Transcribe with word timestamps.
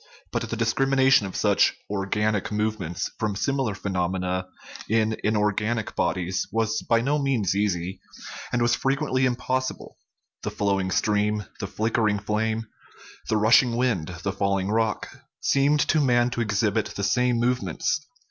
But 0.31 0.49
the 0.49 0.55
discrimination 0.57 1.27
of 1.27 1.35
such" 1.35 1.75
organic 1.91 2.51
movements" 2.51 3.11
from 3.19 3.35
similar 3.35 3.75
phenomena 3.75 4.47
in 4.89 5.15
inorganic 5.23 5.95
bodies 5.95 6.47
was 6.51 6.81
by 6.81 7.01
no 7.01 7.19
means 7.19 7.55
easy, 7.55 8.01
and 8.51 8.63
was 8.63 8.73
frequently 8.73 9.27
impossible; 9.27 9.99
the 10.41 10.49
flowing 10.49 10.89
stream, 10.89 11.45
the 11.59 11.67
flicker 11.67 12.09
ing 12.09 12.17
flame, 12.17 12.65
the 13.29 13.37
rushing 13.37 13.75
wind, 13.77 14.07
the 14.23 14.33
falling 14.33 14.71
rock, 14.71 15.07
seemed 15.39 15.81
to 15.81 16.01
man 16.01 16.31
to 16.31 16.41
exhibit 16.41 16.95
the 16.95 17.03
same 17.03 17.37
movements. 17.37 18.03